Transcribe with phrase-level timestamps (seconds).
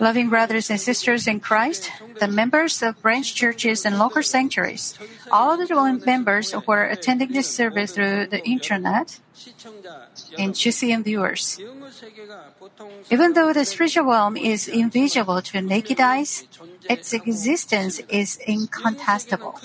[0.00, 4.98] Loving brothers and sisters in Christ, the members of branch churches and local sanctuaries,
[5.30, 9.20] all the members who are attending this service through the internet,
[10.38, 11.60] and GCN viewers.
[13.10, 16.46] Even though the spiritual realm is invisible to naked eyes,
[16.88, 19.60] its existence is incontestable.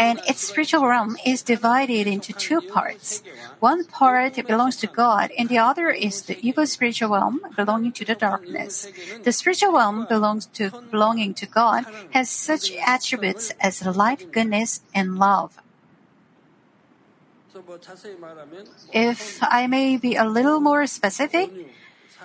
[0.00, 3.22] And its spiritual realm is divided into two parts.
[3.60, 8.06] One part belongs to God, and the other is the evil spiritual realm belonging to
[8.06, 8.88] the darkness.
[9.22, 11.84] The spiritual realm belongs to belonging to God
[12.16, 15.60] has such attributes as light, goodness, and love.
[18.94, 21.50] If I may be a little more specific,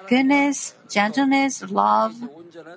[0.07, 2.15] goodness, gentleness, love,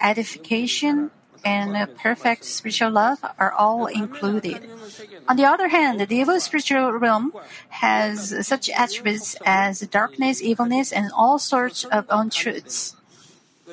[0.02, 1.12] edification,
[1.48, 4.69] and perfect spiritual love are all included.
[5.29, 7.33] On the other hand, the evil spiritual realm
[7.84, 12.97] has such attributes as darkness, evilness, and all sorts of untruths.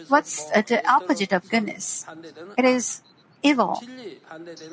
[0.07, 2.05] What's the opposite of goodness?
[2.57, 3.01] It is
[3.43, 3.81] evil.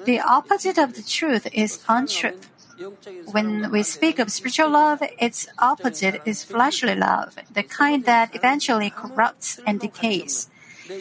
[0.04, 2.48] The opposite of the truth is untruth.
[3.30, 8.90] When we speak of spiritual love, its opposite is fleshly love, the kind that eventually
[8.90, 10.48] corrupts and decays.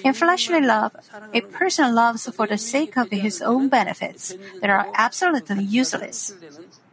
[0.04, 0.96] In fleshly love,
[1.34, 6.34] a person loves for the sake of his own benefits that are absolutely useless.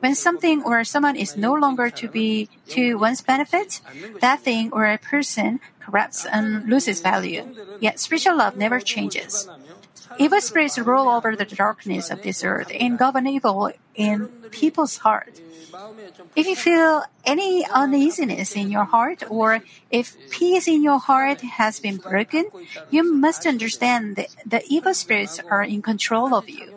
[0.00, 3.80] When something or someone is no longer to be to one's benefit,
[4.20, 7.44] that thing or a person corrupts and loses value.
[7.80, 9.48] Yet spiritual love never changes.
[10.18, 15.40] Evil spirits rule over the darkness of this earth and govern evil in people's heart.
[16.34, 21.78] If you feel any uneasiness in your heart or if peace in your heart has
[21.78, 22.50] been broken,
[22.90, 26.74] you must understand that the evil spirits are in control of you.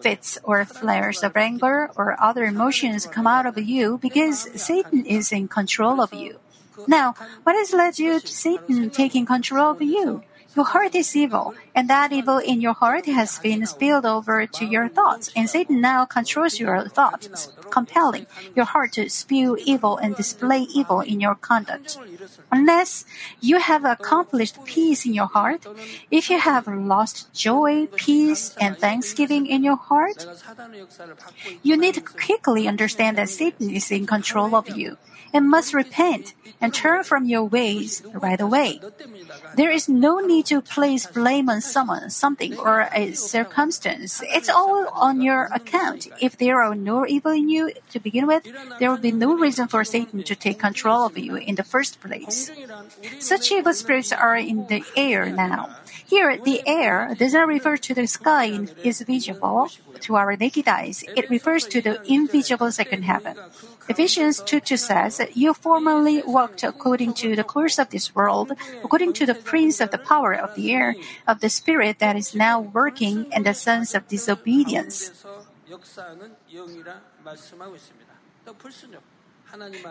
[0.00, 5.32] Fits or flares of anger or other emotions come out of you because Satan is
[5.32, 6.38] in control of you.
[6.86, 10.22] Now, what has led you to Satan taking control of you?
[10.54, 14.64] Your heart is evil, and that evil in your heart has been spilled over to
[14.64, 20.14] your thoughts, and Satan now controls your thoughts, compelling your heart to spew evil and
[20.14, 21.98] display evil in your conduct.
[22.52, 23.04] Unless
[23.40, 25.66] you have accomplished peace in your heart,
[26.10, 30.24] if you have lost joy, peace, and thanksgiving in your heart,
[31.62, 34.98] you need to quickly understand that Satan is in control of you
[35.34, 38.80] and must repent and turn from your ways right away.
[39.56, 44.22] There is no need to place blame on someone, something, or a circumstance.
[44.24, 46.06] It's all on your account.
[46.22, 48.46] If there are no evil in you to begin with,
[48.78, 52.00] there will be no reason for Satan to take control of you in the first
[52.00, 52.50] place.
[53.18, 55.76] Such evil spirits are in the air now.
[56.14, 58.46] Here, the air does not refer to the sky
[58.84, 59.66] is visible
[60.06, 61.02] to our naked eyes.
[61.16, 63.34] It refers to the invisible second heaven.
[63.88, 68.54] Ephesians 2 2 says, You formerly walked according to the course of this world,
[68.84, 70.94] according to the prince of the power of the air,
[71.26, 75.10] of the spirit that is now working in the sons of disobedience.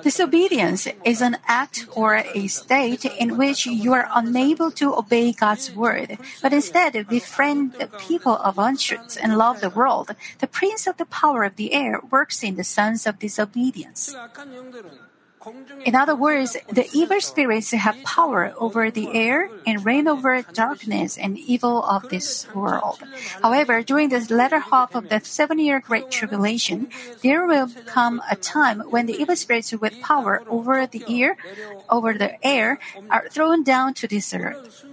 [0.01, 5.72] Disobedience is an act or a state in which you are unable to obey God's
[5.72, 10.16] word, but instead befriend the people of untruth and love the world.
[10.40, 14.16] The prince of the power of the air works in the sons of disobedience.
[15.86, 21.18] In other words, the evil spirits have power over the air and reign over darkness
[21.18, 23.00] and evil of this world.
[23.42, 26.88] However, during the latter half of the seven year Great Tribulation,
[27.22, 31.38] there will come a time when the evil spirits with power over the air,
[31.90, 32.80] over the air,
[33.10, 34.86] are thrown down to this earth.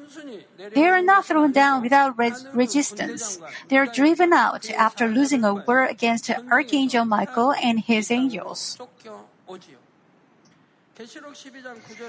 [0.75, 3.39] They are not thrown down without res- resistance.
[3.69, 8.79] They are driven out after losing a war against Archangel Michael and his angels.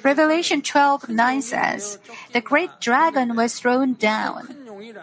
[0.04, 2.00] Revelation 12 9 says,
[2.34, 4.62] The great dragon was thrown down.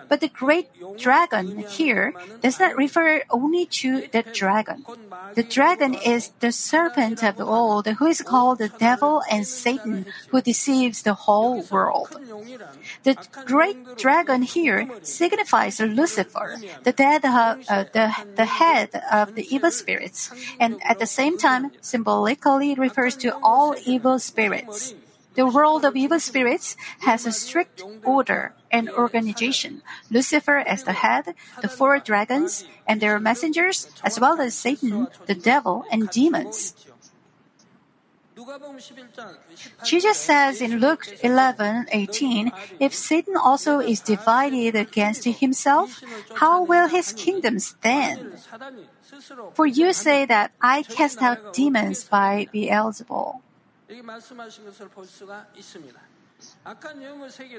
[0.09, 2.12] But the great dragon here
[2.43, 4.84] does not refer only to the dragon.
[5.34, 10.41] The dragon is the serpent of old who is called the devil and Satan who
[10.41, 12.17] deceives the whole world.
[13.05, 17.56] The great dragon here signifies Lucifer, the, dead, uh,
[17.93, 23.37] the, the head of the evil spirits, and at the same time symbolically refers to
[23.43, 24.94] all evil spirits.
[25.34, 26.76] The world of evil spirits
[27.06, 29.82] has a strict order and organization.
[30.10, 35.38] Lucifer as the head, the four dragons and their messengers, as well as Satan, the
[35.38, 36.75] devil, and demons.
[39.84, 46.02] Jesus says in Luke 11:18, if Satan also is divided against himself,
[46.42, 48.38] how will his kingdom stand?
[49.54, 53.42] For you say that I cast out demons by Beelzebul.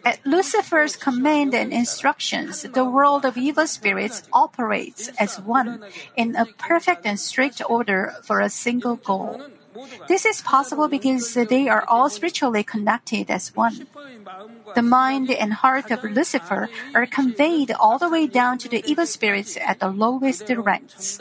[0.06, 5.84] At Lucifer's command and instructions, the world of evil spirits operates as one
[6.16, 9.42] in a perfect and strict order for a single goal.
[10.08, 13.88] This is possible because they are all spiritually connected as one.
[14.76, 19.06] The mind and heart of Lucifer are conveyed all the way down to the evil
[19.06, 21.20] spirits at the lowest ranks.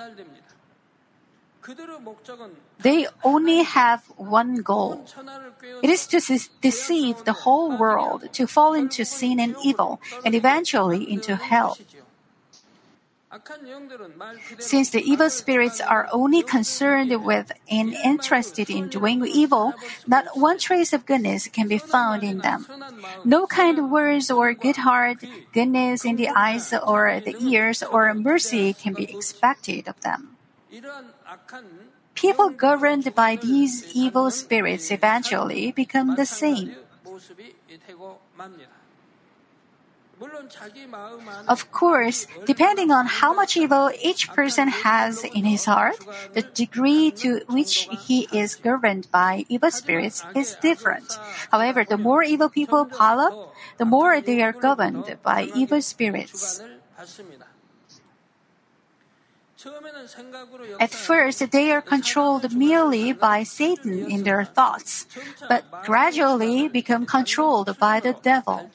[2.80, 5.04] They only have one goal.
[5.82, 6.20] It is to
[6.60, 11.76] deceive the whole world, to fall into sin and evil, and eventually into hell.
[14.58, 19.74] Since the evil spirits are only concerned with and interested in doing evil,
[20.06, 22.66] not one trace of goodness can be found in them.
[23.26, 25.18] No kind words or good heart,
[25.52, 30.37] goodness in the eyes or the ears, or mercy can be expected of them.
[32.14, 36.74] People governed by these evil spirits eventually become the same.
[41.46, 45.98] Of course, depending on how much evil each person has in his heart,
[46.34, 51.12] the degree to which he is governed by evil spirits is different.
[51.52, 56.62] However, the more evil people pile up, the more they are governed by evil spirits.
[60.78, 65.06] At first, they are controlled merely by Satan in their thoughts,
[65.48, 68.70] but gradually become controlled by the devil.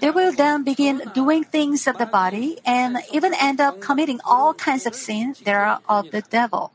[0.00, 4.54] They will then begin doing things of the body and even end up committing all
[4.54, 6.72] kinds of sins that are of the devil.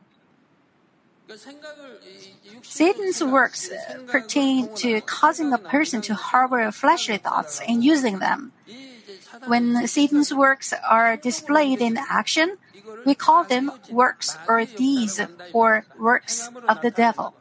[2.62, 8.54] Satan's works uh, pertain to causing a person to harbor fleshly thoughts and using them.
[9.46, 12.58] When Satan's works are displayed in action,
[13.06, 15.22] we call them works or deeds
[15.54, 17.37] or works of the devil.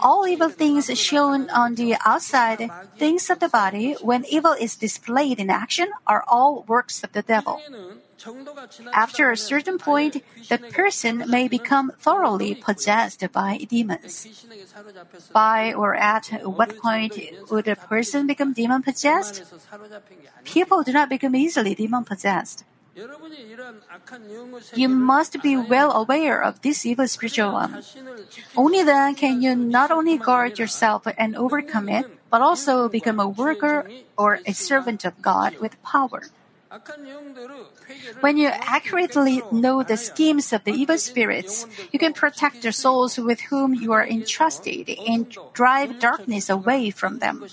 [0.00, 5.38] All evil things shown on the outside, things of the body, when evil is displayed
[5.38, 7.60] in action, are all works of the devil.
[8.94, 14.28] After a certain point, the person may become thoroughly possessed by demons.
[15.32, 17.18] By or at what point
[17.50, 19.42] would a person become demon possessed?
[20.44, 22.64] People do not become easily demon possessed.
[24.74, 27.82] You must be well aware of this evil spiritual one.
[28.56, 33.28] Only then can you not only guard yourself and overcome it, but also become a
[33.28, 36.24] worker or a servant of God with power.
[38.20, 43.18] When you accurately know the schemes of the evil spirits, you can protect the souls
[43.18, 47.44] with whom you are entrusted and drive darkness away from them.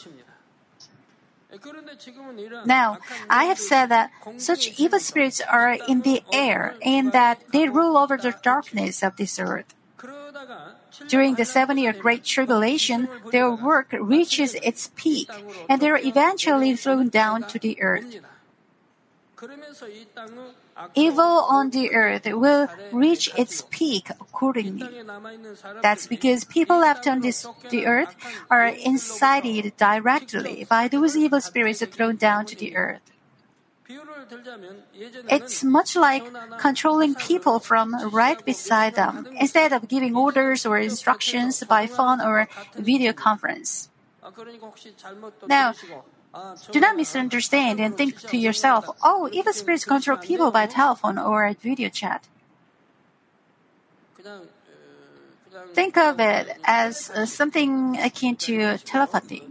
[2.65, 2.99] Now,
[3.29, 7.97] I have said that such evil spirits are in the air and that they rule
[7.97, 9.73] over the darkness of this earth.
[11.07, 15.29] During the seven year Great Tribulation, their work reaches its peak
[15.67, 18.21] and they are eventually thrown down to the earth.
[20.95, 24.87] Evil on the earth will reach its peak accordingly.
[25.81, 28.15] That's because people left on this, the earth
[28.49, 33.01] are incited directly by those evil spirits thrown down to the earth.
[35.29, 36.23] It's much like
[36.59, 42.47] controlling people from right beside them instead of giving orders or instructions by phone or
[42.75, 43.89] video conference.
[45.47, 45.73] Now,
[46.71, 51.53] do not misunderstand and think to yourself, oh, evil spirits control people by telephone or
[51.53, 52.27] video chat.
[55.73, 59.43] Think of it as uh, something akin to telepathy.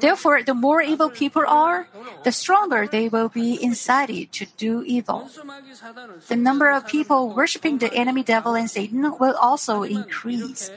[0.00, 1.88] Therefore, the more evil people are,
[2.22, 5.28] the stronger they will be incited to do evil.
[6.28, 10.70] The number of people worshiping the enemy devil and Satan will also increase.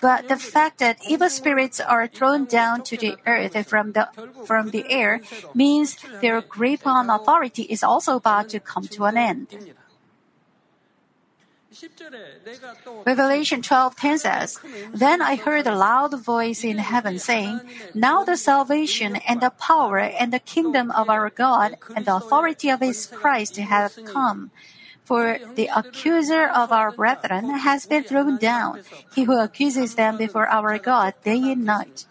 [0.00, 4.08] But the fact that evil spirits are thrown down to the earth from the,
[4.44, 5.20] from the air
[5.54, 9.74] means their grip on authority is also about to come to an end.
[13.06, 14.58] Revelation 12:10 says,
[14.92, 17.60] Then I heard a loud voice in heaven saying,
[17.94, 22.70] Now the salvation and the power and the kingdom of our God and the authority
[22.70, 24.50] of his Christ have come.
[25.04, 28.80] For the accuser of our brethren has been thrown down,
[29.14, 32.06] he who accuses them before our God day and night.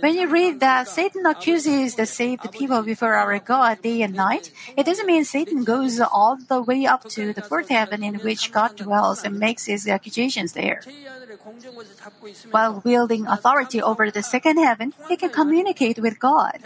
[0.00, 4.52] When you read that Satan accuses the saved people before our God day and night,
[4.76, 8.52] it doesn't mean Satan goes all the way up to the fourth heaven in which
[8.52, 10.82] God dwells and makes his accusations there.
[12.50, 16.62] While wielding authority over the second heaven, he can communicate with God.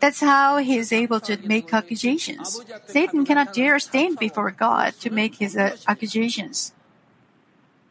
[0.00, 2.60] That's how he is able to make accusations.
[2.86, 6.72] Satan cannot dare stand before God to make his uh, accusations.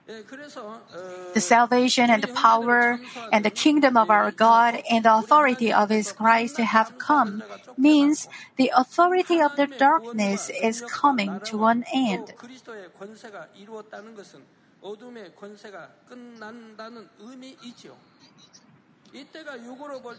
[0.08, 3.00] The salvation and the power
[3.32, 7.42] and the kingdom of our God and the authority of His Christ have come
[7.78, 12.34] means the authority of the darkness is coming to an end.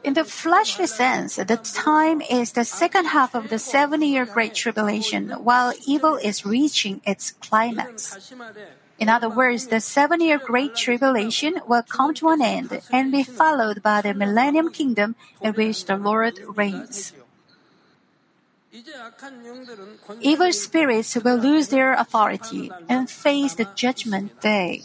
[0.03, 4.55] In the fleshly sense, the time is the second half of the seven year Great
[4.55, 8.33] Tribulation, while evil is reaching its climax.
[8.99, 13.23] In other words, the seven year Great Tribulation will come to an end and be
[13.23, 17.13] followed by the Millennium Kingdom in which the Lord reigns.
[20.21, 24.83] Evil spirits will lose their authority and face the judgment day.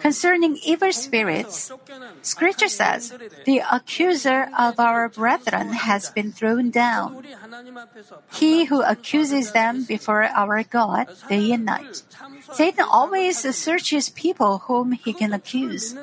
[0.00, 1.72] Concerning evil spirits,
[2.22, 3.12] Scripture says,
[3.44, 7.24] The accuser of our brethren has been thrown down.
[8.32, 12.02] He who accuses them before our God day and night.
[12.54, 15.94] Satan always searches people whom he can accuse.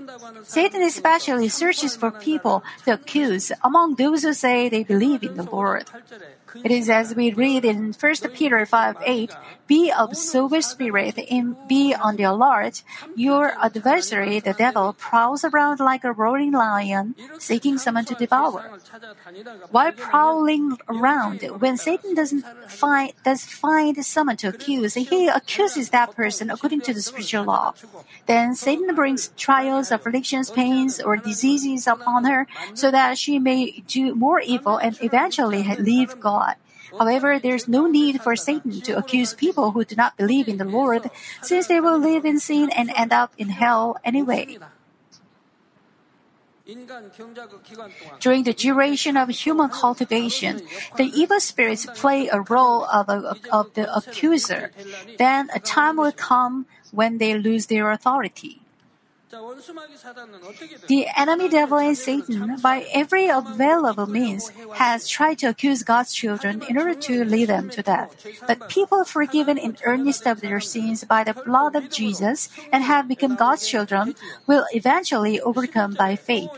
[0.43, 5.43] Satan especially searches for people to accuse among those who say they believe in the
[5.43, 5.85] Lord.
[6.63, 9.31] It is as we read in 1 Peter 5 8,
[9.67, 12.83] be of sober spirit and be on the alert.
[13.15, 18.79] Your adversary, the devil, prowls around like a roaring lion, seeking someone to devour.
[19.71, 26.15] While prowling around, when Satan doesn't find, does find someone to accuse, he accuses that
[26.15, 27.73] person according to the spiritual law.
[28.25, 34.15] Then Satan brings trials, afflictions, pains, or diseases upon her so that she may do
[34.15, 36.55] more evil and eventually leave God.
[36.97, 40.65] However, there's no need for Satan to accuse people who do not believe in the
[40.65, 41.09] Lord,
[41.41, 44.57] since they will live in sin and end up in hell anyway.
[48.19, 50.61] During the duration of human cultivation,
[50.97, 54.71] the evil spirits play a role of, a, of the accuser.
[55.17, 58.60] Then a time will come when they lose their authority.
[60.87, 66.61] The enemy devil and Satan, by every available means, has tried to accuse God's children
[66.61, 68.15] in order to lead them to death.
[68.45, 73.07] But people forgiven in earnest of their sins by the blood of Jesus and have
[73.07, 74.15] become God's children
[74.47, 76.51] will eventually overcome by faith.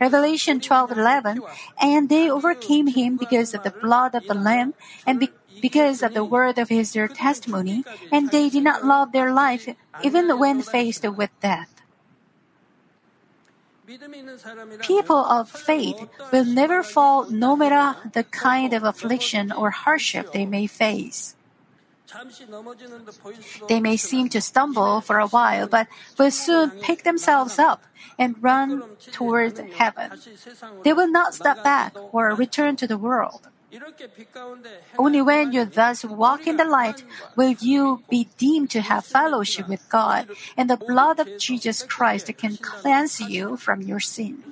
[0.00, 1.40] Revelation 12:11,
[1.80, 4.72] and they overcame him because of the blood of the Lamb
[5.06, 9.12] and be- because of the word of his their testimony, and they did not love
[9.12, 9.68] their life
[10.02, 11.75] even when faced with death.
[14.80, 20.46] People of faith will never fall no matter the kind of affliction or hardship they
[20.46, 21.36] may face.
[23.68, 25.88] They may seem to stumble for a while, but
[26.18, 27.82] will soon pick themselves up
[28.18, 30.12] and run toward heaven.
[30.84, 33.48] They will not step back or return to the world.
[34.98, 37.04] Only when you thus walk in the light
[37.36, 42.30] will you be deemed to have fellowship with God, and the blood of Jesus Christ
[42.38, 44.42] can cleanse you from your sin.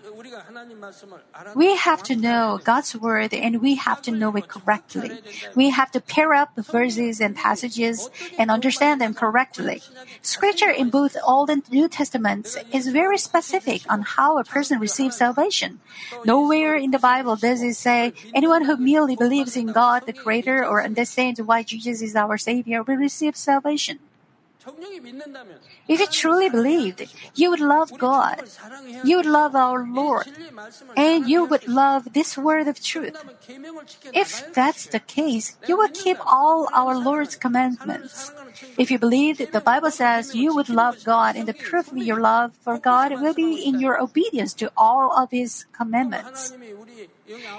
[1.55, 5.23] We have to know God's word and we have to know it correctly.
[5.55, 9.83] We have to pair up the verses and passages and understand them correctly.
[10.23, 15.17] Scripture in both Old and New Testaments is very specific on how a person receives
[15.17, 15.81] salvation.
[16.25, 20.67] Nowhere in the Bible does it say anyone who merely believes in God the Creator
[20.67, 23.99] or understands why Jesus is our Savior will receive salvation.
[25.87, 27.05] If you truly believed,
[27.35, 28.43] you would love God,
[29.05, 30.27] you would love our Lord,
[30.97, 33.13] and you would love this word of truth.
[34.15, 38.33] If that's the case, you will keep all our Lord's commandments.
[38.79, 42.21] If you believed, the Bible says you would love God, and the proof of your
[42.21, 46.55] love for God will be in your obedience to all of His commandments.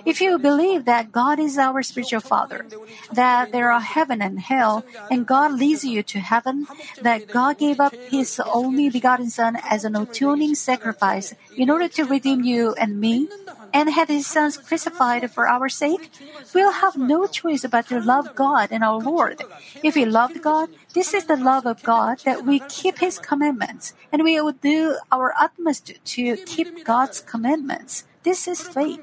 [0.06, 2.66] If you believe that God is our spiritual Father,
[3.12, 6.68] that there are heaven and hell, and God leads you to heaven,
[7.02, 12.06] that God gave up His only begotten Son as an atoning sacrifice in order to
[12.06, 13.28] redeem you and me,
[13.74, 16.12] and had His sons crucified for our sake,
[16.54, 19.42] we'll have no choice but to love God and our Lord.
[19.84, 23.94] If we loved God, this is the love of God that we keep His commandments,
[24.12, 28.06] and we will do our utmost to keep God's commandments.
[28.26, 29.00] This is faith.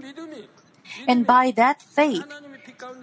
[1.07, 2.27] And by that faith,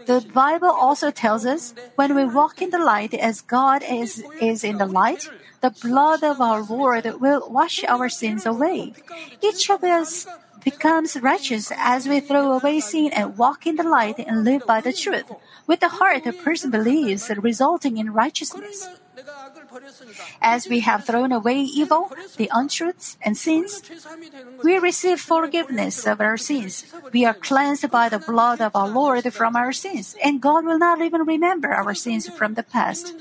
[0.06, 4.64] the Bible also tells us when we walk in the light as God is, is
[4.64, 5.30] in the light,
[5.62, 8.94] the blood of our Lord will wash our sins away.
[9.42, 10.28] Each of us
[10.64, 14.82] becomes righteous as we throw away sin and walk in the light and live by
[14.82, 15.32] the truth.
[15.68, 18.88] With the heart, a person believes, resulting in righteousness.
[20.42, 23.82] As we have thrown away evil, the untruths, and sins,
[24.64, 26.86] we receive forgiveness of our sins.
[27.12, 30.80] We are cleansed by the blood of our Lord from our sins, and God will
[30.80, 33.14] not even remember our sins from the past.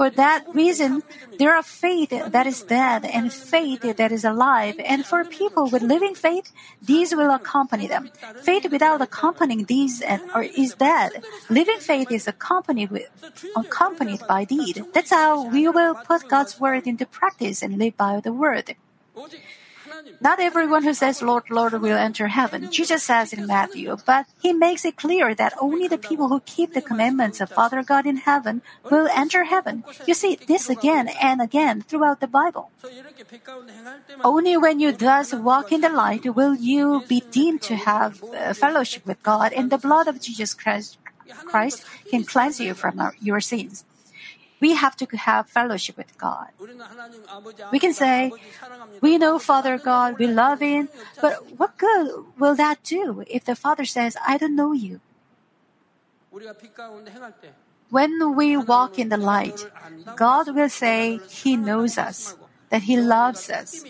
[0.00, 1.02] For that reason,
[1.36, 4.80] there are faith that is dead and faith that is alive.
[4.80, 8.08] And for people with living faith, these will accompany them.
[8.40, 11.20] Faith without accompanying these and, or is dead.
[11.50, 13.12] Living faith is accompanied with,
[13.54, 14.86] accompanied by deed.
[14.94, 18.76] That's how we will put God's word into practice and live by the word.
[20.20, 22.70] Not everyone who says, Lord, Lord, will enter heaven.
[22.70, 26.74] Jesus says in Matthew, but he makes it clear that only the people who keep
[26.74, 29.84] the commandments of Father God in heaven will enter heaven.
[30.06, 32.70] You see this again and again throughout the Bible.
[34.24, 38.52] Only when you thus walk in the light will you be deemed to have uh,
[38.52, 40.98] fellowship with God, and the blood of Jesus Christ,
[42.10, 43.84] can cleanse you from our, your sins
[44.60, 46.48] we have to have fellowship with God.
[47.72, 48.32] We can say,
[49.00, 50.88] we know Father God, we love Him,
[51.20, 55.00] but what good will that do if the Father says, I don't know you?
[57.90, 59.66] When we walk in the light,
[60.14, 62.36] God will say He knows us,
[62.68, 63.84] that He loves us,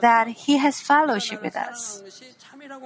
[0.00, 2.02] that He has fellowship with us.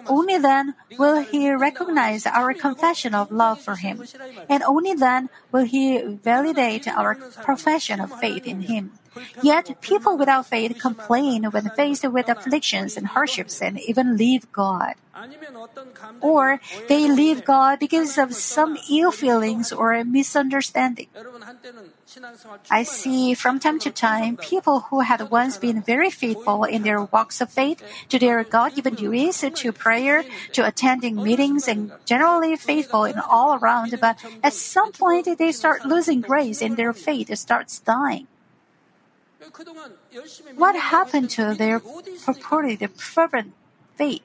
[0.07, 4.03] Only then will He recognize our confession of love for Him,
[4.49, 8.99] and only then will He validate our profession of faith in Him.
[9.43, 14.95] Yet people without faith complain when faced with afflictions and hardships and even leave God.
[16.21, 21.07] Or they leave God because of some ill feelings or misunderstanding.
[22.71, 27.03] I see from time to time people who had once been very faithful in their
[27.03, 32.57] walks of faith to their God given duties, to prayer, to attending meetings, and generally
[32.57, 37.37] faithful in all around, but at some point they start losing grace and their faith
[37.37, 38.27] starts dying.
[40.57, 41.81] What happened to their
[42.25, 43.53] purported fervent
[43.97, 44.23] faith?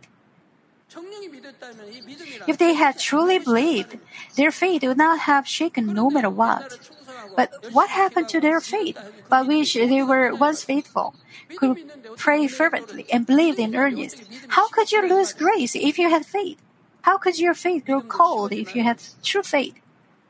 [2.48, 4.00] If they had truly believed,
[4.36, 6.90] their faith would not have shaken no matter what.
[7.36, 8.98] But what happened to their faith,
[9.30, 11.16] by which they were once faithful,
[11.58, 11.78] could
[12.18, 14.24] pray fervently and believed in earnest?
[14.50, 16.60] How could you lose grace if you had faith?
[17.02, 19.76] How could your faith grow cold if you had true faith?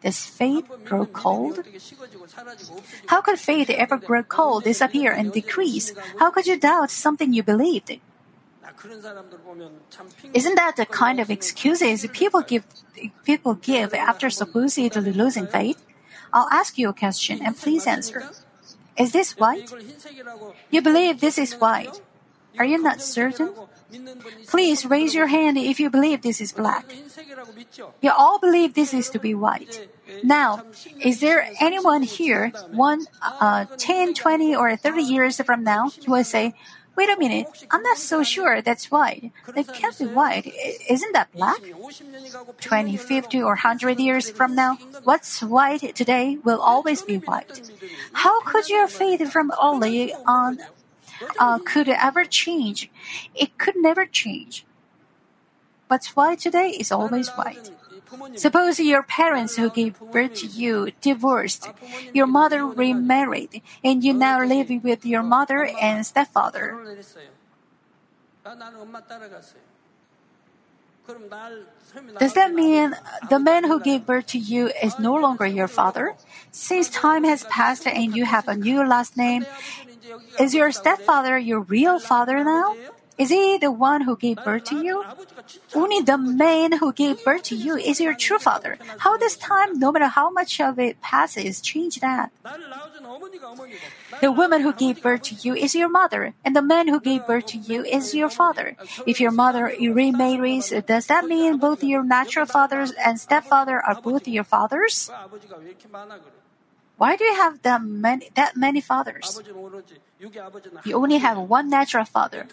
[0.02, 1.64] Does faith grow cold?
[3.08, 5.92] How could faith ever grow cold, disappear, and decrease?
[6.20, 8.00] How could you doubt something you believed?
[10.34, 12.64] Isn't that the kind of excuses people give
[13.26, 15.84] people give after supposedly losing faith?
[16.34, 18.30] I'll ask you a question and please answer.
[18.98, 19.72] Is this white?
[20.70, 22.02] You believe this is white.
[22.58, 23.54] Are you not certain?
[24.48, 26.86] Please raise your hand if you believe this is black.
[28.02, 29.88] You all believe this is to be white.
[30.24, 30.64] Now,
[31.00, 36.24] is there anyone here, one, uh, 10, 20, or 30 years from now, who will
[36.24, 36.54] say,
[36.96, 39.32] Wait a minute, I'm not so sure that's white.
[39.56, 40.52] That can't be white.
[40.90, 41.62] Isn't that black?
[42.60, 47.62] 20, 50, or 100 years from now, what's white today will always be white.
[48.14, 50.60] How could your faith from early on
[51.40, 52.90] uh, could ever change?
[53.34, 54.66] It could never change.
[55.88, 57.72] What's white today is always white.
[58.36, 61.70] Suppose your parents who gave birth to you divorced,
[62.14, 66.78] your mother remarried, and you now live with your mother and stepfather.
[72.20, 72.96] Does that mean
[73.30, 76.16] the man who gave birth to you is no longer your father?
[76.52, 79.46] Since time has passed and you have a new last name,
[80.40, 82.76] is your stepfather your real father now?
[83.20, 85.04] Is he the one who gave birth to you?
[85.76, 88.80] Only the man who gave birth to you is your true father.
[89.00, 92.32] How does time, no matter how much of it passes, change that?
[94.22, 97.28] The woman who gave birth to you is your mother, and the man who gave
[97.28, 98.78] birth to you is your father.
[99.06, 104.28] If your mother remarries, does that mean both your natural fathers and stepfather are both
[104.28, 105.12] your fathers?
[107.00, 109.42] Why do you have that many, that many fathers?
[110.84, 112.46] You only have one natural father.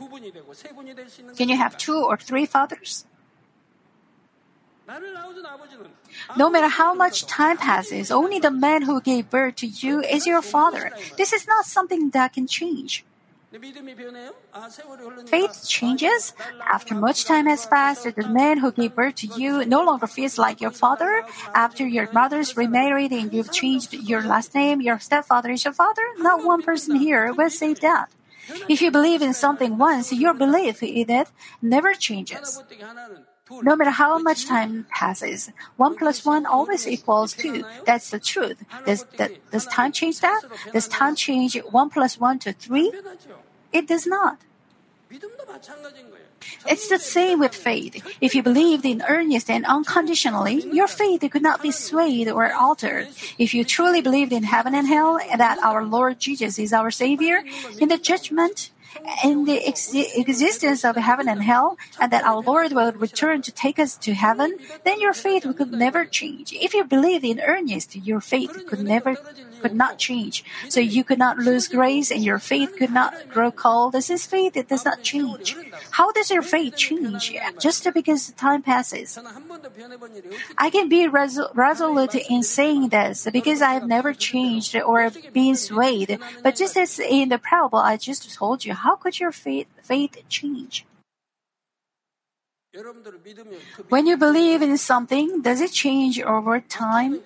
[1.36, 3.04] Can you have two or three fathers?
[6.36, 10.28] No matter how much time passes, only the man who gave birth to you is
[10.28, 10.92] your father.
[11.18, 13.04] This is not something that can change.
[15.26, 16.34] Faith changes.
[16.68, 20.36] After much time has passed, the man who gave birth to you no longer feels
[20.36, 21.24] like your father.
[21.54, 26.02] After your mothers remarried and you've changed your last name, your stepfather is your father.
[26.18, 28.10] Not one person here will say that.
[28.68, 31.28] If you believe in something once, your belief in it
[31.62, 32.62] never changes.
[33.50, 37.64] No matter how much time passes, 1 plus 1 always equals 2.
[37.84, 38.64] That's the truth.
[38.84, 40.42] Does, that, does time change that?
[40.72, 42.92] Does time change 1 plus 1 to 3?
[43.72, 44.38] It does not.
[46.66, 48.02] It's the same with faith.
[48.20, 53.08] If you believed in earnest and unconditionally, your faith could not be swayed or altered.
[53.38, 56.90] If you truly believed in heaven and hell and that our Lord Jesus is our
[56.90, 57.44] Savior,
[57.78, 58.70] in the judgment,
[59.24, 63.52] in the ex- existence of heaven and hell, and that our Lord will return to
[63.52, 66.52] take us to heaven, then your faith could never change.
[66.52, 69.16] If you believe in earnest, your faith could never
[69.60, 70.44] could not change.
[70.68, 73.92] So you could not lose grace, and your faith could not grow cold.
[73.92, 75.56] This is faith; it does not change.
[75.92, 79.18] How does your faith change just because time passes?
[80.58, 85.56] I can be resol- resolute in saying this because I have never changed or been
[85.56, 86.18] swayed.
[86.42, 90.16] But just as in the parable I just told you how could your faith, faith
[90.28, 90.86] change?
[93.88, 97.20] When you believe in something, does it change over time?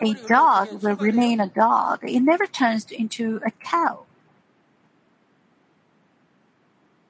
[0.00, 2.00] A dog will remain a dog.
[2.16, 4.06] It never turns into a cow.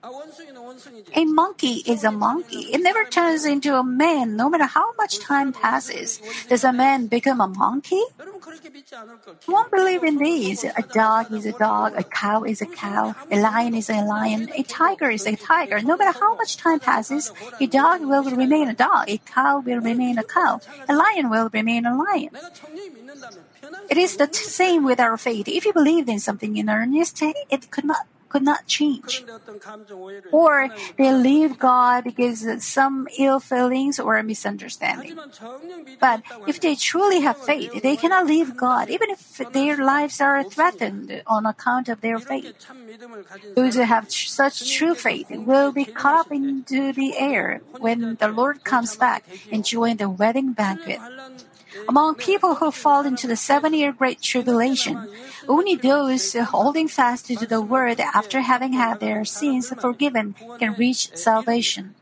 [0.03, 2.73] A monkey is a monkey.
[2.73, 6.23] It never turns into a man, no matter how much time passes.
[6.49, 8.01] Does a man become a monkey?
[9.47, 10.65] You won't believe in these.
[10.65, 14.51] A dog is a dog, a cow is a cow, a lion is a lion,
[14.57, 15.81] a tiger is a tiger.
[15.81, 19.81] No matter how much time passes, a dog will remain a dog, a cow will
[19.81, 22.31] remain a cow, a lion will remain a lion.
[23.91, 25.47] It is the same with our faith.
[25.47, 29.27] If you believed in something in earnest, it could not could not change.
[30.33, 35.19] Or they leave God because of some ill feelings or misunderstanding.
[36.01, 40.45] But if they truly have faith, they cannot leave God, even if their lives are
[40.45, 42.55] threatened on account of their faith.
[43.55, 48.29] Those who have such true faith will be caught up into the air when the
[48.29, 51.01] Lord comes back and join the wedding banquet.
[51.89, 55.09] Among people who fall into the seven year great tribulation,
[55.49, 61.15] only those holding fast to the word after having had their sins forgiven can reach
[61.17, 61.95] salvation.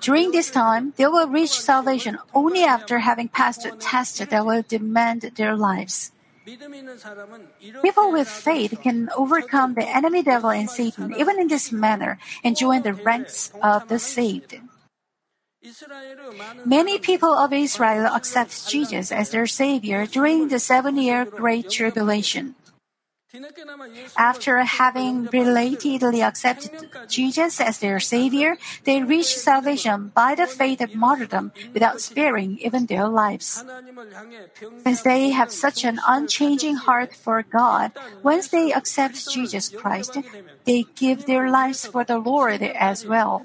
[0.00, 4.62] During this time, they will reach salvation only after having passed a test that will
[4.62, 6.12] demand their lives.
[7.82, 12.56] People with faith can overcome the enemy devil and Satan even in this manner and
[12.56, 14.54] join the ranks of the saved.
[16.64, 22.54] Many people of Israel accept Jesus as their Savior during the seven year Great Tribulation.
[24.16, 30.94] After having belatedly accepted Jesus as their Savior, they reach salvation by the faith of
[30.94, 33.64] martyrdom without sparing even their lives.
[34.84, 40.16] Since they have such an unchanging heart for God, once they accept Jesus Christ,
[40.64, 43.42] they give their lives for the Lord as well.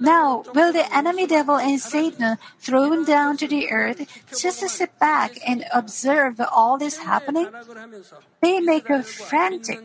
[0.00, 4.06] Now, will the enemy devil and Satan thrown down to the earth
[4.38, 7.48] just to sit back and observe all this happening?
[8.40, 9.80] They make a frantic,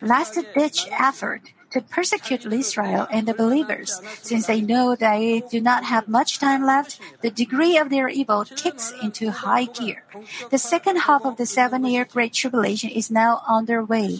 [0.00, 4.00] last ditch effort to persecute Israel and the believers.
[4.22, 8.44] Since they know they do not have much time left, the degree of their evil
[8.44, 10.04] kicks into high gear.
[10.50, 14.18] The second half of the seven year Great Tribulation is now underway.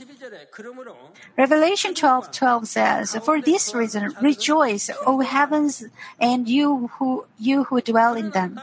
[1.36, 4.59] Revelation 12 12 says, For this reason, rejoice
[5.06, 5.84] O heavens,
[6.20, 8.60] and you who you who dwell in them.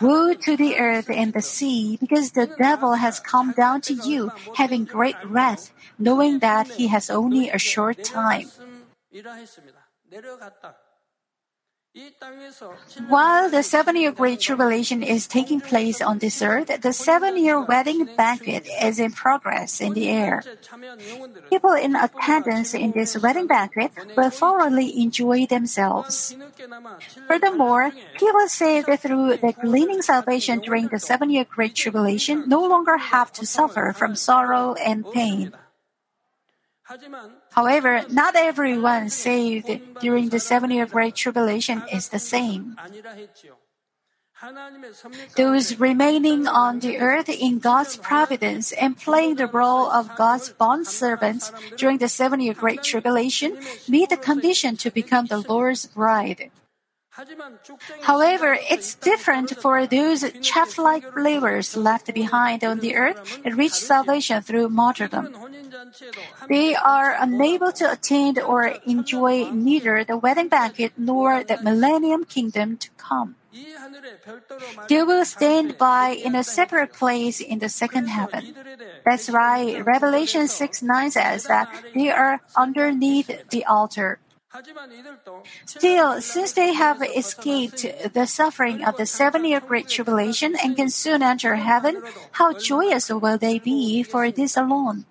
[0.00, 4.32] Woe to the earth and the sea, because the devil has come down to you,
[4.56, 8.48] having great wrath, knowing that he has only a short time."
[13.08, 17.60] While the seven year Great Tribulation is taking place on this earth, the seven year
[17.60, 20.40] wedding banquet is in progress in the air.
[21.50, 26.36] People in attendance in this wedding banquet will thoroughly enjoy themselves.
[27.26, 32.98] Furthermore, people saved through the gleaning salvation during the seven year Great Tribulation no longer
[32.98, 35.52] have to suffer from sorrow and pain.
[37.60, 39.68] However, not everyone saved
[40.00, 42.80] during the seven year Great Tribulation is the same.
[45.36, 50.88] Those remaining on the earth in God's providence and playing the role of God's bond
[50.88, 56.48] servants during the seven year Great Tribulation meet the condition to become the Lord's bride.
[58.08, 63.76] However, it's different for those chaff like believers left behind on the earth and reach
[63.76, 65.28] salvation through martyrdom.
[66.48, 72.76] They are unable to attend or enjoy neither the wedding banquet nor the millennium kingdom
[72.78, 73.36] to come.
[74.88, 78.54] They will stand by in a separate place in the second heaven.
[79.04, 84.20] That's why Revelation 6 9 says that they are underneath the altar.
[85.64, 90.90] Still, since they have escaped the suffering of the seven year great tribulation and can
[90.90, 95.06] soon enter heaven, how joyous will they be for this alone!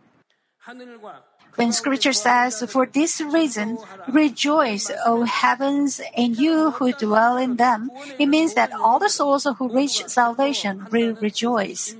[1.55, 3.77] When scripture says, For this reason,
[4.07, 9.47] rejoice, O heavens, and you who dwell in them, it means that all the souls
[9.57, 11.95] who reach salvation will rejoice.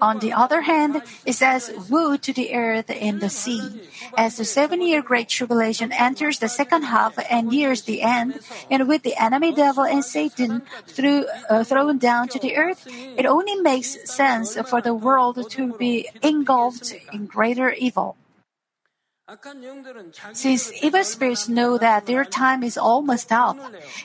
[0.00, 3.60] On the other hand, it says, Woe to the earth and the sea.
[4.16, 8.38] As the seven year Great Tribulation enters the second half and nears the end,
[8.70, 13.26] and with the enemy devil and Satan through, uh, thrown down to the earth, it
[13.26, 18.16] only makes sense for the world to be engulfed in greater evil.
[20.34, 23.58] Since evil spirits know that their time is almost up,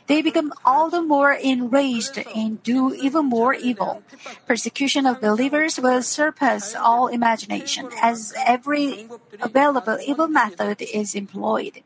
[0.07, 4.01] they become all the more enraged and do even more evil.
[4.47, 9.05] Persecution of believers will surpass all imagination, as every
[9.39, 11.83] available evil method is employed.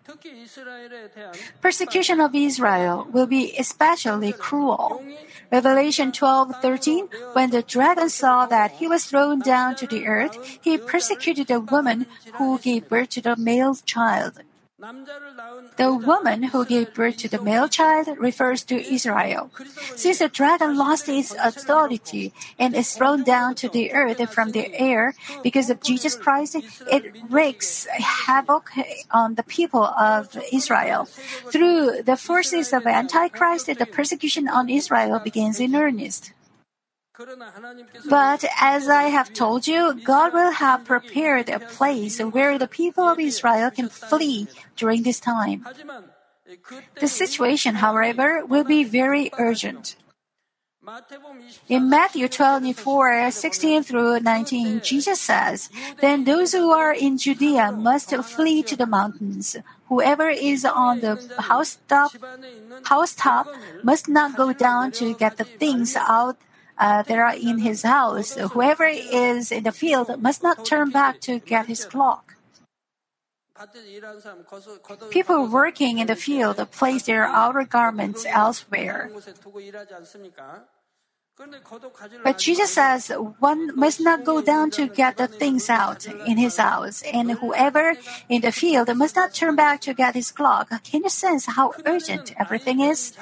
[1.59, 5.03] Persecution of Israel will be especially cruel.
[5.51, 10.77] Revelation 12:13 When the dragon saw that he was thrown down to the earth, he
[10.77, 12.07] persecuted the woman
[12.39, 14.33] who gave birth to the male child.
[15.77, 19.49] The woman who gave birth to the male child refers to Israel.
[19.95, 24.67] Since the dragon lost its authority and is thrown down to the earth from the
[24.75, 26.59] air because of Jesus Christ,
[26.91, 27.87] it wreaks
[28.27, 28.69] havoc
[29.09, 31.07] on the people of Israel.
[31.49, 36.34] Through the forces of Antichrist, the persecution on Israel begins in earnest.
[38.09, 43.07] But as I have told you, God will have prepared a place where the people
[43.07, 45.65] of Israel can flee during this time.
[46.99, 49.95] The situation, however, will be very urgent.
[51.67, 58.13] In Matthew 24, 16 through 19, Jesus says, Then those who are in Judea must
[58.17, 59.57] flee to the mountains.
[59.89, 62.11] Whoever is on the housetop,
[62.83, 63.47] housetop
[63.83, 66.37] must not go down to get the things out
[66.77, 68.35] uh, that are in his house.
[68.35, 72.35] Whoever is in the field must not turn back to get his clock.
[75.09, 79.09] People working in the field place their outer garments elsewhere.
[82.23, 86.57] But Jesus says one must not go down to get the things out in his
[86.57, 87.95] house, and whoever
[88.29, 90.69] in the field must not turn back to get his cloak.
[90.83, 93.13] Can you sense how urgent everything is?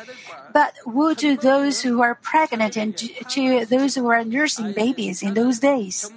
[0.53, 5.33] But woe to those who are pregnant and to those who are nursing babies in
[5.33, 6.11] those days.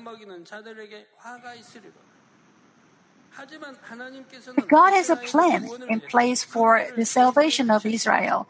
[4.55, 8.49] But God has a plan in place for the salvation of Israel.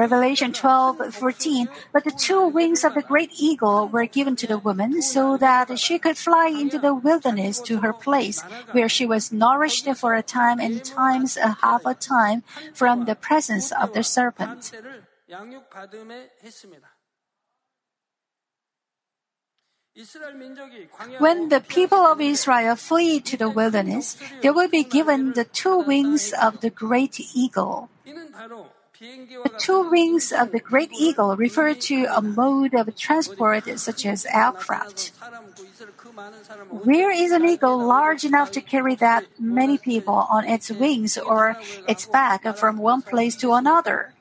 [0.00, 1.68] Revelation 12 14.
[1.92, 5.78] But the two wings of the great eagle were given to the woman so that
[5.78, 8.40] she could fly into the wilderness to her place,
[8.72, 13.14] where she was nourished for a time and times a half a time from the
[13.14, 14.72] presence of the serpent.
[21.18, 25.76] When the people of Israel flee to the wilderness, they will be given the two
[25.76, 27.90] wings of the great eagle.
[29.00, 34.26] The two wings of the great eagle refer to a mode of transport such as
[34.26, 35.12] aircraft.
[36.68, 41.56] Where is an eagle large enough to carry that many people on its wings or
[41.88, 44.12] its back from one place to another?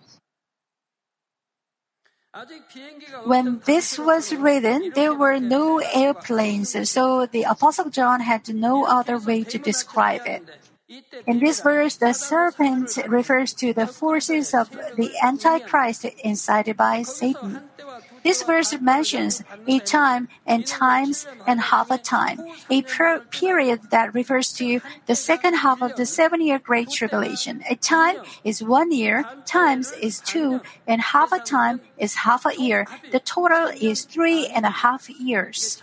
[3.25, 9.17] When this was written, there were no airplanes, so the Apostle John had no other
[9.17, 10.47] way to describe it.
[11.27, 17.61] In this verse, the serpent refers to the forces of the Antichrist incited by Satan.
[18.23, 24.13] This verse mentions a time and times and half a time, a per- period that
[24.13, 27.63] refers to the second half of the seven year Great Tribulation.
[27.69, 32.59] A time is one year, times is two, and half a time is half a
[32.59, 32.87] year.
[33.11, 35.81] The total is three and a half years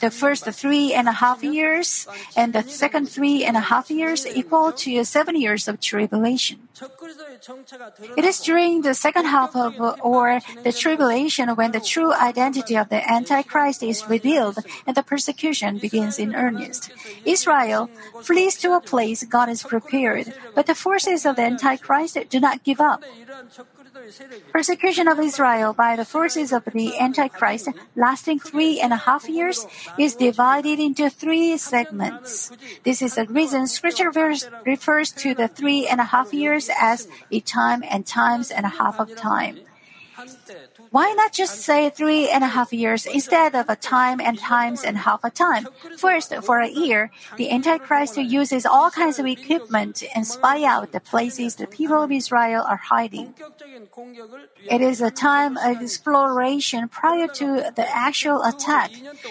[0.00, 2.06] the first three and a half years
[2.36, 6.68] and the second three and a half years equal to seven years of tribulation.
[8.16, 12.88] It is during the second half of or the tribulation when the true identity of
[12.88, 16.90] the Antichrist is revealed and the persecution begins in earnest.
[17.24, 17.88] Israel
[18.22, 22.64] flees to a place God has prepared, but the forces of the Antichrist do not
[22.64, 23.04] give up.
[24.52, 29.66] Persecution of Israel by the forces of the Antichrist, lasting three and a half years,
[29.98, 32.50] is divided into three segments.
[32.84, 37.08] This is the reason Scripture verse refers to the three and a half years as
[37.30, 39.58] a time and times and a half of time.
[40.92, 44.84] Why not just say three and a half years instead of a time and times
[44.84, 45.66] and half a time?
[45.96, 51.00] First, for a year, the Antichrist uses all kinds of equipment and spy out the
[51.00, 53.32] places the people of Israel are hiding.
[54.68, 58.90] It is a time of exploration prior to the actual attack.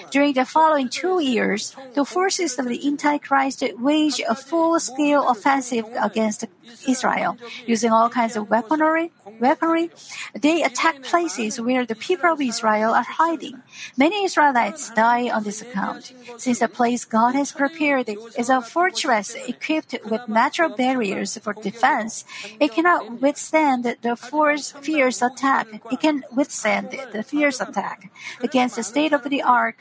[0.09, 6.43] During the following two years, the forces of the Antichrist wage a full-scale offensive against
[6.87, 9.11] Israel, using all kinds of weaponry.
[9.39, 9.89] Weaponry,
[10.33, 13.61] they attack places where the people of Israel are hiding.
[13.97, 16.13] Many Israelites die on this account.
[16.37, 22.25] Since the place God has prepared is a fortress equipped with natural barriers for defense,
[22.59, 25.67] it cannot withstand the force, fierce attack.
[25.91, 29.75] It can withstand the fierce attack against the state-of-the-art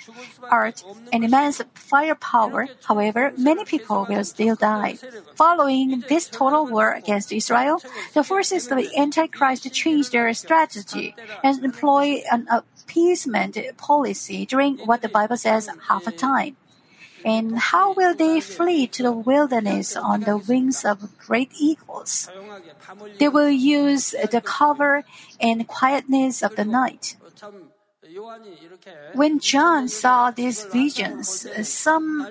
[0.50, 2.68] art and immense firepower.
[2.84, 4.98] However, many people will still die.
[5.34, 7.82] Following this total war against Israel,
[8.14, 15.02] the forces of the Antichrist change their strategy and employ an appeasement policy during what
[15.02, 16.56] the Bible says half a time.
[17.24, 22.30] And how will they flee to the wilderness on the wings of great eagles?
[23.18, 25.04] They will use the cover
[25.40, 27.16] and quietness of the night.
[29.14, 32.28] When John saw these visions some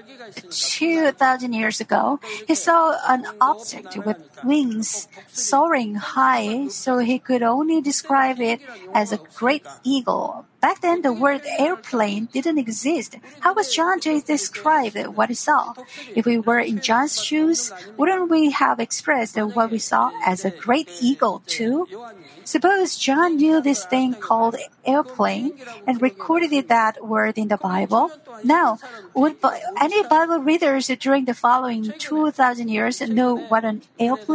[0.49, 7.81] 2,000 years ago, he saw an object with wings soaring high, so he could only
[7.81, 8.61] describe it
[8.93, 10.45] as a great eagle.
[10.59, 13.15] Back then, the word airplane didn't exist.
[13.39, 15.73] How was John to describe what he saw?
[16.13, 20.51] If we were in John's shoes, wouldn't we have expressed what we saw as a
[20.51, 21.87] great eagle too?
[22.43, 25.53] Suppose John knew this thing called airplane
[25.87, 28.11] and recorded that word in the Bible.
[28.43, 28.79] Now,
[29.13, 29.37] would
[29.79, 34.28] any Bible readers during the following 2,000 years know what an airplane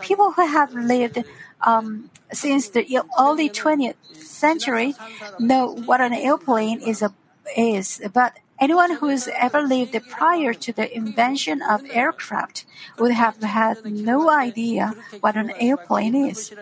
[0.00, 1.24] People who have lived
[1.62, 2.84] um, since the
[3.18, 4.94] early 20th century
[5.38, 7.12] know what an airplane is, a,
[7.56, 12.64] is, but anyone who's ever lived prior to the invention of aircraft
[12.98, 16.52] would have had no idea what an airplane is.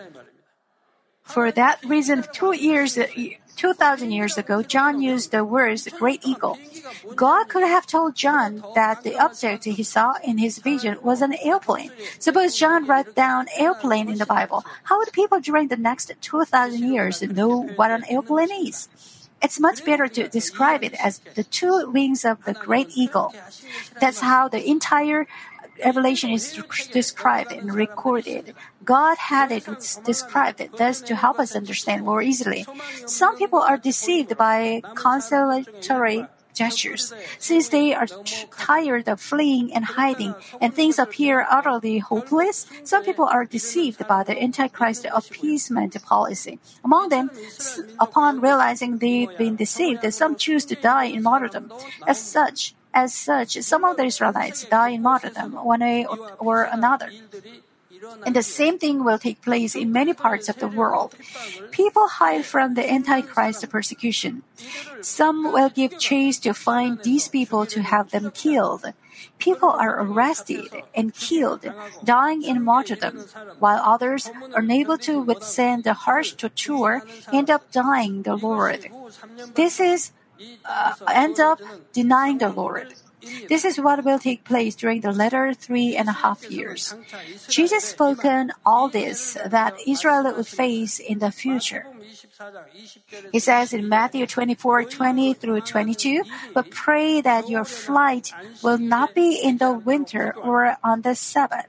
[1.29, 2.97] For that reason, two years,
[3.55, 6.57] 2,000 years ago, John used the words great eagle.
[7.15, 11.35] God could have told John that the object he saw in his vision was an
[11.43, 11.91] airplane.
[12.19, 14.63] Suppose John wrote down airplane in the Bible.
[14.83, 18.87] How would people during the next 2,000 years know what an airplane is?
[19.41, 23.33] It's much better to describe it as the two wings of the great eagle.
[23.99, 25.27] That's how the entire
[25.85, 26.59] Revelation is
[26.91, 28.53] described and recorded.
[28.89, 29.65] God had it
[30.03, 32.65] described thus to help us understand more easily.
[33.05, 36.25] Some people are deceived by consolatory
[36.57, 37.13] gestures.
[37.37, 43.05] Since they are t- tired of fleeing and hiding and things appear utterly hopeless, some
[43.05, 46.57] people are deceived by the Antichrist appeasement policy.
[46.83, 47.29] Among them,
[47.99, 51.71] upon realizing they've been deceived, some choose to die in martyrdom.
[52.07, 56.07] As such, as such, some of the Israelites die in martyrdom, one way
[56.39, 57.09] or another.
[58.25, 61.15] And the same thing will take place in many parts of the world.
[61.71, 64.43] People hide from the Antichrist persecution.
[65.01, 68.93] Some will give chase to find these people to have them killed.
[69.37, 71.65] People are arrested and killed,
[72.03, 73.25] dying in martyrdom,
[73.59, 78.87] while others, unable to withstand the harsh torture, end up dying the Lord.
[79.55, 80.11] This is
[80.65, 81.59] uh, end up
[81.91, 82.93] denying the Lord.
[83.47, 86.95] This is what will take place during the latter three and a half years.
[87.47, 91.85] Jesus spoken all this that Israel would face in the future.
[93.31, 99.13] He says in Matthew 24, 20 through 22, but pray that your flight will not
[99.13, 101.67] be in the winter or on the Sabbath.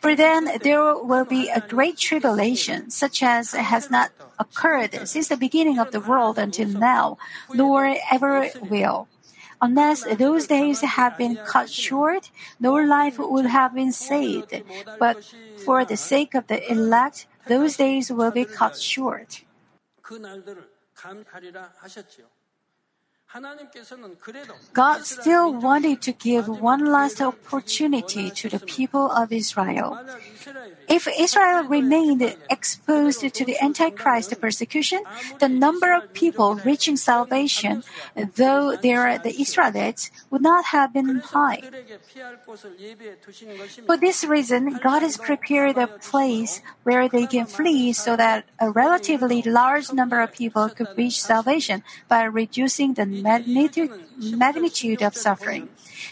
[0.00, 5.36] For then there will be a great tribulation, such as has not occurred since the
[5.36, 7.18] beginning of the world until now,
[7.52, 9.08] nor ever will.
[9.60, 14.54] Unless those days have been cut short, no life would have been saved.
[14.98, 15.24] But
[15.64, 19.42] for the sake of the elect, those days will be cut short.
[24.72, 29.98] God still wanted to give one last opportunity to the people of Israel.
[30.88, 35.02] If Israel remained exposed to the Antichrist persecution,
[35.40, 37.84] the number of people reaching salvation,
[38.16, 41.60] though they are the Israelites, would not have been high.
[43.86, 48.70] For this reason, God has prepared a place where they can flee so that a
[48.70, 55.68] relatively large number of people could reach salvation by reducing the magnitude, of suffering.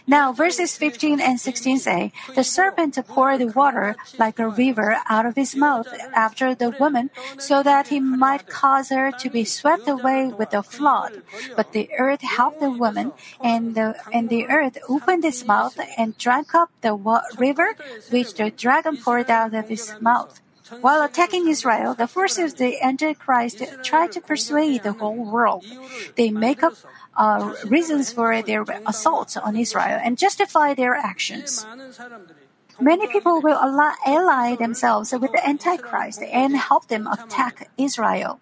[0.06, 5.36] Now, verses 15 and 16 say, The serpent poured water like a river out of
[5.36, 10.28] his mouth after the woman, so that he might cause her to be swept away
[10.28, 11.22] with the flood.
[11.54, 16.16] But the earth helped the woman, and the, and the earth opened its mouth and
[16.18, 17.76] drank up the wa- river
[18.10, 20.40] which the dragon poured out of his mouth.
[20.80, 25.64] While attacking Israel, the forces of the Antichrist try to persuade the whole world.
[26.16, 26.74] They make up
[27.16, 31.66] uh, reasons for their assault on Israel and justify their actions.
[32.78, 38.38] Many people will ally themselves with the Antichrist and help them attack Israel.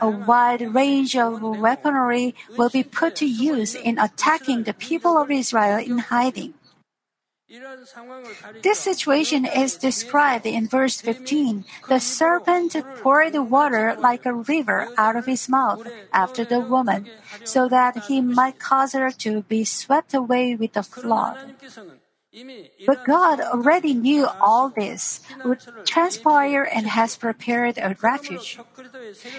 [0.00, 5.30] A wide range of weaponry will be put to use in attacking the people of
[5.30, 6.54] Israel in hiding.
[8.62, 11.64] This situation is described in verse 15.
[11.88, 15.82] The serpent poured water like a river out of his mouth
[16.12, 17.10] after the woman,
[17.42, 21.58] so that he might cause her to be swept away with the flood.
[22.86, 28.58] But God already knew all this would transpire and has prepared a refuge.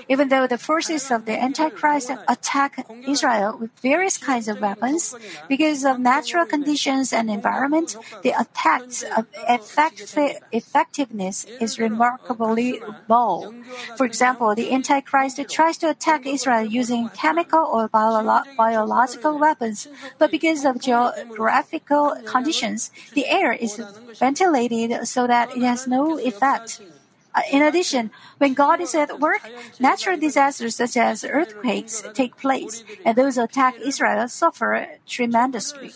[0.10, 5.16] Even though the forces of the Antichrist attack Israel with various kinds of weapons,
[5.48, 9.26] because of natural conditions and environment, the attacks of
[10.52, 13.54] effectiveness is remarkably low.
[13.96, 19.88] For example, the Antichrist tries to attack Israel using chemical or bio- biological weapons,
[20.20, 22.81] but because of geographical conditions,
[23.14, 23.82] the air is
[24.18, 26.82] ventilated so that it has no effect.
[27.34, 29.42] Uh, in addition, when God is at work,
[29.80, 35.92] natural disasters such as earthquakes take place, and those who attack Israel suffer tremendously.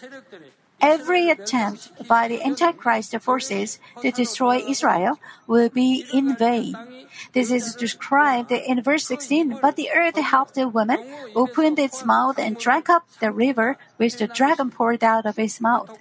[0.82, 6.76] Every attempt by the Antichrist forces to destroy Israel will be in vain.
[7.34, 9.60] This is described in verse 16.
[9.62, 11.00] But the earth helped the woman,
[11.36, 15.62] opened its mouth, and drank up the river which the dragon poured out of its
[15.62, 15.98] mouth.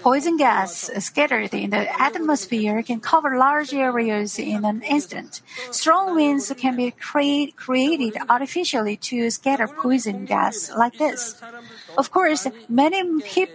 [0.00, 5.42] Poison gas scattered in the atmosphere can cover large areas in an instant.
[5.70, 11.40] Strong winds can be cre- created artificially to scatter poison gas like this.
[11.96, 13.02] Of course, many,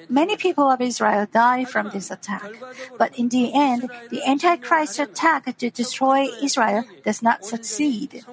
[0.09, 2.51] many people of Israel die from this attack.
[2.97, 8.23] But in the end, the Antichrist attack to destroy Israel does not succeed.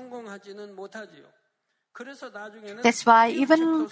[2.82, 3.88] That's why even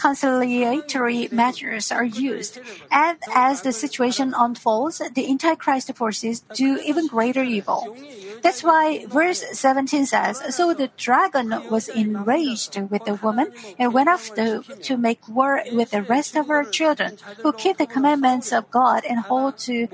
[0.00, 2.58] conciliatory measures are used.
[2.90, 7.94] And as the situation unfolds, the Antichrist forces do even greater evil.
[8.42, 14.08] That's why verse 17 says, So the dragon was enraged with the woman and went
[14.08, 18.52] off to, to make war with the rest of her children, who keep the commandments
[18.52, 19.88] of God and hold to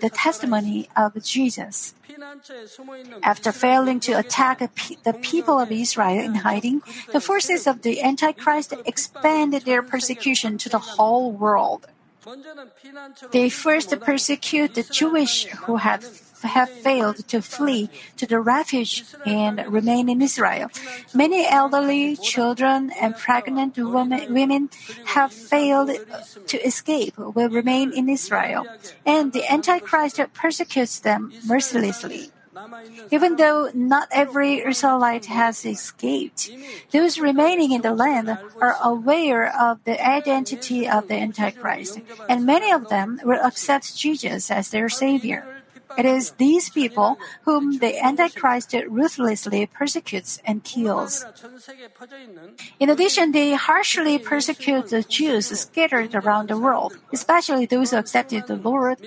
[0.00, 1.94] the testimony of Jesus.
[3.22, 6.82] After failing to attack the people of Israel in hiding,
[7.12, 11.86] the forces of the Antichrist expanded their persecution to the whole world.
[13.32, 16.04] They first persecute the Jewish who have,
[16.44, 20.70] have failed to flee to the refuge and remain in Israel.
[21.14, 24.70] Many elderly, children, and pregnant women,
[25.06, 25.90] have failed
[26.46, 28.66] to escape will remain in Israel,
[29.04, 32.30] and the Antichrist persecutes them mercilessly.
[33.10, 36.50] Even though not every Israelite has escaped,
[36.92, 42.70] those remaining in the land are aware of the identity of the Antichrist, and many
[42.70, 45.53] of them will accept Jesus as their Savior.
[45.96, 51.24] It is these people whom the Antichrist ruthlessly persecutes and kills.
[52.80, 58.46] In addition, they harshly persecute the Jews scattered around the world, especially those who accepted
[58.46, 58.98] the Lord,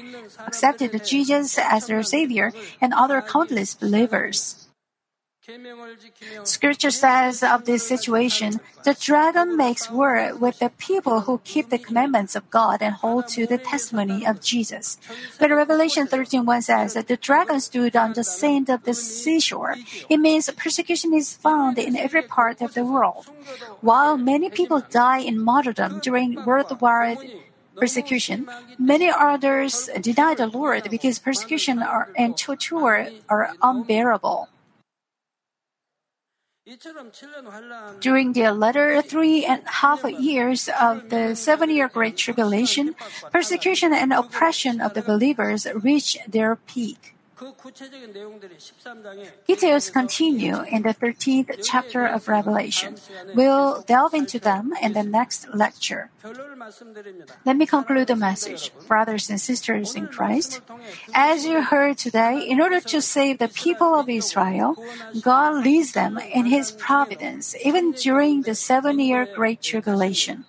[0.46, 4.67] accepted Jesus as their Savior, and other countless believers.
[6.44, 11.78] Scripture says of this situation, the dragon makes war with the people who keep the
[11.78, 14.98] commandments of God and hold to the testimony of Jesus.
[15.40, 19.76] But Revelation 13:1 says that the dragon stood on the sand of the seashore.
[20.10, 23.32] It means persecution is found in every part of the world.
[23.80, 27.24] While many people die in martyrdom during worldwide
[27.80, 31.80] persecution, many others deny the Lord because persecution
[32.20, 34.50] and torture are unbearable.
[38.02, 42.96] During the latter three and a half years of the seven year Great Tribulation,
[43.32, 47.17] persecution and oppression of the believers reached their peak.
[49.48, 52.96] Details continue in the 13th chapter of Revelation.
[53.36, 56.10] We'll delve into them in the next lecture.
[57.46, 58.72] Let me conclude the message.
[58.88, 60.62] Brothers and sisters in Christ,
[61.14, 64.76] as you heard today, in order to save the people of Israel,
[65.22, 70.46] God leads them in His providence, even during the seven year Great Tribulation.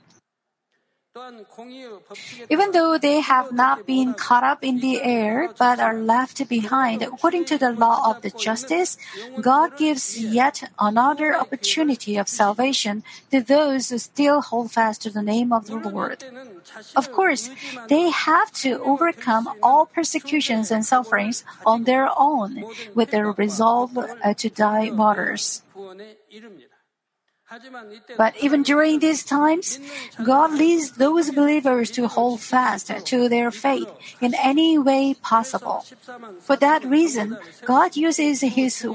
[2.48, 7.02] Even though they have not been caught up in the air, but are left behind,
[7.02, 8.96] according to the law of the justice,
[9.40, 15.22] God gives yet another opportunity of salvation to those who still hold fast to the
[15.22, 16.24] name of the Lord.
[16.96, 17.50] Of course,
[17.88, 22.64] they have to overcome all persecutions and sufferings on their own
[22.94, 25.62] with their resolve uh, to die martyrs.
[28.16, 29.78] But even during these times,
[30.22, 33.88] God leads those believers to hold fast to their faith
[34.20, 35.84] in any way possible.
[36.40, 38.86] For that reason, God uses His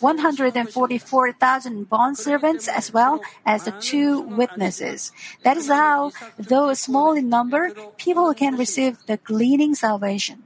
[0.00, 5.10] 144,000 bondservants as well as the two witnesses.
[5.42, 10.44] That is how, though small in number, people can receive the gleaning salvation.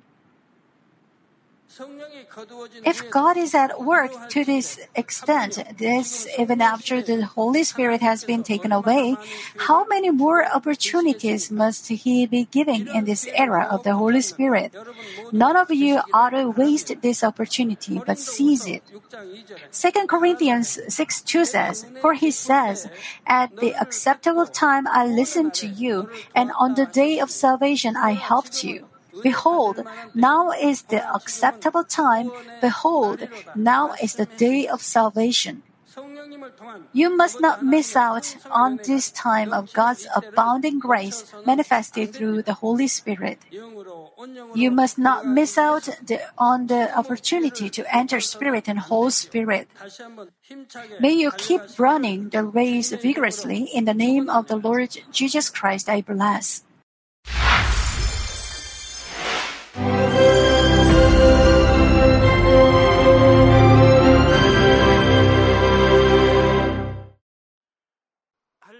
[2.85, 8.25] If God is at work to this extent, this even after the Holy Spirit has
[8.25, 9.17] been taken away,
[9.57, 14.75] how many more opportunities must He be giving in this era of the Holy Spirit?
[15.33, 18.83] None of you ought to waste this opportunity, but seize it.
[19.73, 22.89] 2 Corinthians 6 2 says, For He says,
[23.27, 28.13] At the acceptable time I listened to you, and on the day of salvation I
[28.13, 28.92] helped you.
[29.23, 32.31] Behold, now is the acceptable time.
[32.61, 35.63] Behold, now is the day of salvation.
[36.93, 42.55] You must not miss out on this time of God's abounding grace manifested through the
[42.55, 43.39] Holy Spirit.
[44.55, 49.69] You must not miss out the, on the opportunity to enter Spirit and Whole Spirit.
[51.01, 55.89] May you keep running the race vigorously in the name of the Lord Jesus Christ
[55.89, 56.65] I bless.